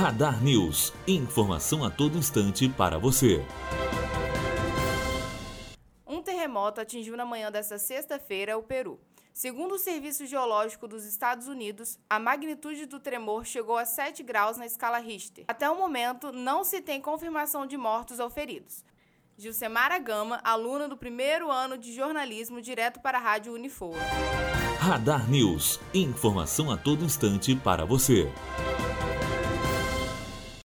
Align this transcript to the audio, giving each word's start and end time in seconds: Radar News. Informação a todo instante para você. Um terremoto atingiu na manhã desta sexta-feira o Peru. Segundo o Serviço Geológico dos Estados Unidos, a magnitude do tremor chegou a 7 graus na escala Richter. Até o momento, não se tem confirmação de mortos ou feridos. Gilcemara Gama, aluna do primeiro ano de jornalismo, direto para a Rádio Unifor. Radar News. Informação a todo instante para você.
Radar 0.00 0.42
News. 0.42 0.94
Informação 1.06 1.84
a 1.84 1.90
todo 1.90 2.16
instante 2.16 2.66
para 2.70 2.98
você. 2.98 3.44
Um 6.06 6.22
terremoto 6.22 6.80
atingiu 6.80 7.18
na 7.18 7.26
manhã 7.26 7.52
desta 7.52 7.78
sexta-feira 7.78 8.56
o 8.56 8.62
Peru. 8.62 8.98
Segundo 9.34 9.74
o 9.74 9.78
Serviço 9.78 10.24
Geológico 10.24 10.88
dos 10.88 11.04
Estados 11.04 11.48
Unidos, 11.48 11.98
a 12.08 12.18
magnitude 12.18 12.86
do 12.86 12.98
tremor 12.98 13.44
chegou 13.44 13.76
a 13.76 13.84
7 13.84 14.22
graus 14.22 14.56
na 14.56 14.64
escala 14.64 14.96
Richter. 14.96 15.44
Até 15.46 15.68
o 15.68 15.76
momento, 15.76 16.32
não 16.32 16.64
se 16.64 16.80
tem 16.80 16.98
confirmação 16.98 17.66
de 17.66 17.76
mortos 17.76 18.18
ou 18.20 18.30
feridos. 18.30 18.82
Gilcemara 19.36 19.98
Gama, 19.98 20.40
aluna 20.42 20.88
do 20.88 20.96
primeiro 20.96 21.50
ano 21.50 21.76
de 21.76 21.92
jornalismo, 21.92 22.62
direto 22.62 23.00
para 23.00 23.18
a 23.18 23.20
Rádio 23.20 23.52
Unifor. 23.52 23.94
Radar 24.78 25.28
News. 25.30 25.78
Informação 25.92 26.70
a 26.70 26.78
todo 26.78 27.04
instante 27.04 27.54
para 27.54 27.84
você. 27.84 28.32